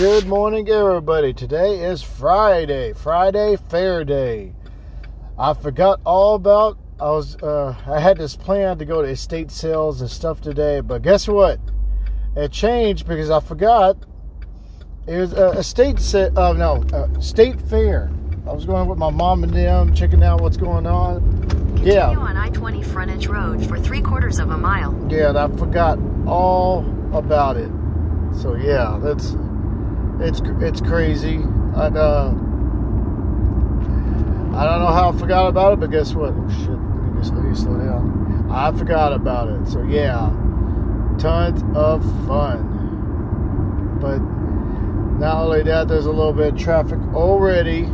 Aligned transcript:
Good 0.00 0.26
morning, 0.26 0.66
everybody. 0.70 1.34
Today 1.34 1.84
is 1.84 2.02
Friday, 2.02 2.94
Friday 2.94 3.58
Fair 3.68 4.02
Day. 4.02 4.54
I 5.38 5.52
forgot 5.52 6.00
all 6.06 6.36
about. 6.36 6.78
I 6.98 7.10
was. 7.10 7.36
Uh, 7.36 7.76
I 7.86 8.00
had 8.00 8.16
this 8.16 8.34
plan 8.34 8.78
to 8.78 8.86
go 8.86 9.02
to 9.02 9.08
estate 9.08 9.50
sales 9.50 10.00
and 10.00 10.10
stuff 10.10 10.40
today, 10.40 10.80
but 10.80 11.02
guess 11.02 11.28
what? 11.28 11.60
It 12.34 12.50
changed 12.50 13.06
because 13.06 13.28
I 13.28 13.40
forgot. 13.40 13.98
It 15.06 15.18
was 15.18 15.34
a 15.34 15.50
estate 15.50 15.98
set. 15.98 16.32
Oh 16.34 16.44
uh, 16.44 16.52
no, 16.54 16.82
uh, 16.96 17.20
state 17.20 17.60
fair. 17.60 18.10
I 18.48 18.54
was 18.54 18.64
going 18.64 18.88
with 18.88 18.98
my 18.98 19.10
mom 19.10 19.44
and 19.44 19.52
them, 19.52 19.94
checking 19.94 20.22
out 20.24 20.40
what's 20.40 20.56
going 20.56 20.86
on. 20.86 21.46
Continue 21.76 21.92
yeah. 21.92 22.08
on 22.08 22.38
I-20 22.38 22.86
frontage 22.86 23.26
road 23.26 23.68
for 23.68 23.78
three 23.78 24.00
quarters 24.00 24.38
of 24.38 24.48
a 24.48 24.56
mile. 24.56 24.98
Yeah, 25.10 25.34
I 25.36 25.54
forgot 25.58 25.98
all 26.26 26.86
about 27.12 27.58
it. 27.58 27.70
So 28.40 28.54
yeah, 28.54 28.98
that's 29.02 29.34
it's 30.20 30.40
it's 30.60 30.80
crazy. 30.80 31.36
And, 31.36 31.96
uh, 31.96 32.32
I 34.56 34.64
don't 34.64 34.80
know 34.80 34.92
how 34.92 35.12
I 35.14 35.18
forgot 35.18 35.48
about 35.48 35.74
it, 35.74 35.80
but 35.80 35.90
guess 35.90 36.12
what? 36.12 36.34
Oh, 36.36 36.48
shit, 36.50 36.70
let 36.70 36.78
me, 36.78 37.20
just, 37.20 37.32
let 37.34 37.44
me 37.44 37.54
slow 37.54 37.78
down. 37.78 38.48
I 38.50 38.72
forgot 38.76 39.12
about 39.12 39.48
it. 39.48 39.66
So 39.68 39.82
yeah, 39.84 40.28
tons 41.18 41.62
of 41.74 42.02
fun. 42.26 43.98
But 44.00 44.18
not 45.20 45.44
only 45.44 45.62
that, 45.62 45.86
there's 45.88 46.06
a 46.06 46.10
little 46.10 46.32
bit 46.32 46.54
of 46.54 46.58
traffic 46.58 46.98
already. 47.14 47.88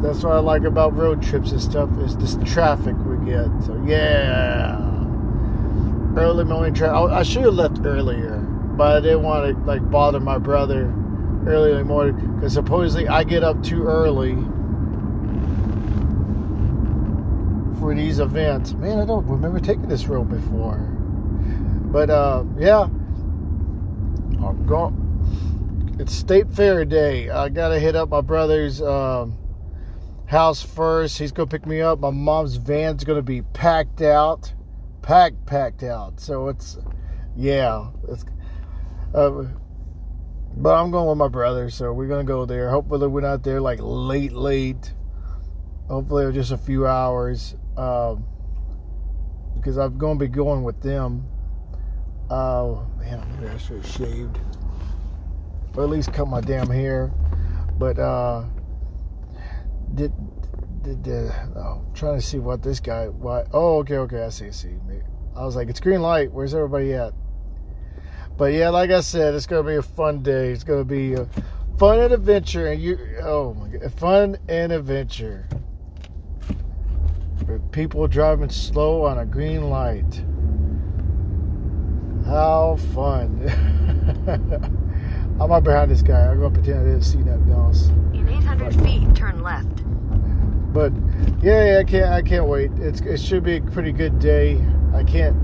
That's 0.00 0.22
what 0.22 0.34
I 0.34 0.40
like 0.40 0.64
about 0.64 0.94
road 0.94 1.22
trips 1.22 1.52
and 1.52 1.60
stuff 1.60 1.90
is 1.98 2.16
this 2.18 2.36
traffic 2.44 2.94
we 3.06 3.16
get. 3.24 3.48
So 3.64 3.82
yeah, 3.86 4.78
early 6.16 6.44
morning 6.44 6.74
traffic. 6.74 7.12
I 7.12 7.22
should 7.22 7.44
have 7.44 7.54
left 7.54 7.80
earlier, 7.84 8.36
but 8.76 8.98
I 8.98 9.00
didn't 9.00 9.22
want 9.22 9.56
to 9.56 9.64
like 9.64 9.90
bother 9.90 10.20
my 10.20 10.38
brother 10.38 10.94
early 11.48 11.70
in 11.72 11.78
the 11.78 11.84
morning 11.84 12.36
because 12.36 12.52
supposedly 12.52 13.08
I 13.08 13.24
get 13.24 13.42
up 13.42 13.62
too 13.62 13.84
early 13.84 14.34
for 17.78 17.94
these 17.94 18.18
events. 18.18 18.72
Man, 18.74 18.98
I 18.98 19.06
don't 19.06 19.26
remember 19.26 19.60
taking 19.60 19.88
this 19.88 20.06
road 20.06 20.28
before. 20.28 20.76
But 21.90 22.10
uh, 22.10 22.44
yeah, 22.58 22.82
I'm 22.82 24.66
going. 24.66 25.96
It's 25.98 26.12
State 26.12 26.52
Fair 26.52 26.84
Day. 26.84 27.30
I 27.30 27.48
gotta 27.48 27.78
hit 27.78 27.96
up 27.96 28.10
my 28.10 28.20
brother's 28.20 28.82
um, 28.82 29.38
house 30.26 30.62
first. 30.62 31.18
He's 31.18 31.32
gonna 31.32 31.48
pick 31.48 31.66
me 31.66 31.80
up. 31.80 31.98
My 31.98 32.10
mom's 32.10 32.56
van's 32.56 33.04
gonna 33.04 33.22
be 33.22 33.42
packed 33.42 34.02
out, 34.02 34.52
packed, 35.02 35.46
packed 35.46 35.82
out. 35.82 36.20
So 36.20 36.48
it's, 36.48 36.78
yeah, 37.36 37.88
it's. 38.08 38.24
Uh, 39.14 39.44
but 40.56 40.74
I'm 40.74 40.90
going 40.90 41.08
with 41.08 41.18
my 41.18 41.28
brother, 41.28 41.70
so 41.70 41.92
we're 41.92 42.08
gonna 42.08 42.24
go 42.24 42.44
there. 42.44 42.70
Hopefully, 42.70 43.06
we're 43.06 43.20
not 43.20 43.42
there 43.42 43.60
like 43.60 43.78
late, 43.82 44.32
late. 44.32 44.92
Hopefully, 45.88 46.32
just 46.32 46.52
a 46.52 46.58
few 46.58 46.86
hours, 46.86 47.54
um, 47.76 48.24
because 49.54 49.78
I'm 49.78 49.98
gonna 49.98 50.18
be 50.18 50.28
going 50.28 50.64
with 50.64 50.80
them. 50.82 51.26
Uh, 52.30 52.82
man, 52.98 53.24
I 53.48 53.56
should 53.56 53.82
have 53.82 53.86
shaved, 53.86 54.38
or 55.74 55.84
at 55.84 55.88
least 55.90 56.12
cut 56.12 56.28
my 56.28 56.40
damn 56.40 56.68
hair. 56.68 57.12
But 57.78 57.98
uh, 57.98 58.44
did 59.94 60.12
did, 61.02 61.32
oh, 61.56 61.82
I'm 61.86 61.94
trying 61.94 62.18
to 62.18 62.24
see 62.24 62.38
what 62.38 62.62
this 62.62 62.80
guy. 62.80 63.08
What? 63.08 63.48
Oh, 63.52 63.78
okay, 63.78 63.96
okay, 63.98 64.24
I 64.24 64.30
see. 64.30 64.50
See, 64.50 64.74
I 65.36 65.44
was 65.44 65.56
like, 65.56 65.68
it's 65.68 65.80
green 65.80 66.02
light. 66.02 66.32
Where's 66.32 66.54
everybody 66.54 66.94
at? 66.94 67.12
But 68.38 68.52
yeah, 68.52 68.68
like 68.68 68.90
I 68.92 69.00
said, 69.00 69.34
it's 69.34 69.46
gonna 69.46 69.64
be 69.64 69.74
a 69.74 69.82
fun 69.82 70.22
day. 70.22 70.52
It's 70.52 70.62
gonna 70.62 70.84
be 70.84 71.14
a 71.14 71.26
fun 71.76 71.98
and 71.98 72.14
adventure, 72.14 72.68
and 72.68 72.80
you 72.80 72.96
oh 73.20 73.52
my 73.54 73.66
god, 73.66 73.92
fun 73.94 74.38
and 74.48 74.70
adventure. 74.70 75.48
People 77.72 78.06
driving 78.06 78.48
slow 78.48 79.04
on 79.04 79.18
a 79.18 79.26
green 79.26 79.70
light. 79.70 80.22
How 82.26 82.76
fun! 82.94 83.42
I'm 85.40 85.50
up 85.50 85.64
behind 85.64 85.90
this 85.90 86.02
guy. 86.02 86.30
I'm 86.30 86.38
gonna 86.38 86.54
pretend 86.54 86.78
I 86.78 86.84
didn't 86.84 87.02
see 87.02 87.18
nothing 87.18 87.50
else. 87.50 87.88
In 88.14 88.28
800 88.28 88.76
but, 88.76 88.84
feet, 88.84 89.16
turn 89.16 89.42
left. 89.42 89.82
But 90.72 90.92
yeah, 91.42 91.72
yeah, 91.72 91.78
I 91.80 91.84
can't. 91.84 92.12
I 92.12 92.22
can't 92.22 92.46
wait. 92.46 92.70
It's 92.76 93.00
it 93.00 93.18
should 93.18 93.42
be 93.42 93.56
a 93.56 93.60
pretty 93.60 93.90
good 93.90 94.20
day. 94.20 94.64
I 94.94 95.02
can't 95.02 95.36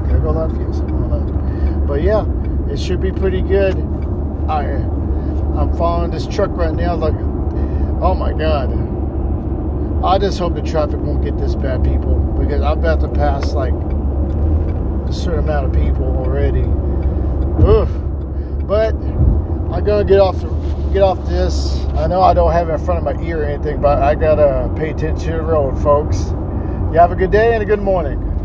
I 0.07 0.19
go 0.19 0.31
left? 0.31 0.56
Yes, 0.59 0.80
I'm 0.80 1.12
left. 1.12 1.88
But 1.88 2.02
yeah, 2.02 2.25
it 2.72 2.80
should 2.80 3.00
be 3.02 3.12
pretty 3.12 3.41
good. 3.41 3.78
I 4.50 4.63
I'm 5.57 5.75
following 5.78 6.12
this 6.12 6.25
truck 6.25 6.52
right 6.52 6.74
now. 6.74 6.96
Like, 6.96 7.16
oh 8.02 8.16
my 8.16 8.34
god. 8.34 8.72
I 10.03 10.18
just 10.19 10.38
hope 10.40 10.53
the 10.53 10.62
traffic 10.62 11.00
won't 11.00 11.24
get 11.24 11.38
this 11.38 11.56
bad, 11.56 11.84
people, 11.84 12.19
because 12.40 12.62
I'm 12.62 12.80
about 12.80 13.02
to 13.02 13.07
pass 13.07 13.53
like 13.53 13.74
a 13.74 15.12
certain 15.12 15.40
amount 15.40 15.66
of 15.66 15.74
people 15.74 16.06
already. 16.06 16.66
Oof. 17.66 18.06
But 18.67 18.95
I'm 18.95 19.85
gonna 19.85 20.03
get 20.03 20.19
off 20.19 20.41
get 20.91 21.01
off 21.01 21.25
this. 21.25 21.79
I 21.95 22.07
know 22.07 22.22
I 22.22 22.33
don't 22.33 22.51
have 22.51 22.67
it 22.67 22.73
in 22.73 22.85
front 22.85 22.97
of 22.97 23.16
my 23.16 23.23
ear 23.23 23.44
or 23.44 23.45
anything, 23.45 23.79
but 23.79 24.01
I 24.01 24.13
gotta 24.13 24.69
pay 24.75 24.89
attention 24.89 25.31
to 25.31 25.38
the 25.38 25.41
road, 25.41 25.81
folks. 25.81 26.31
You 26.91 27.00
have 27.00 27.13
a 27.13 27.16
good 27.16 27.31
day 27.31 27.53
and 27.53 27.63
a 27.63 27.66
good 27.66 27.81
morning. 27.81 28.26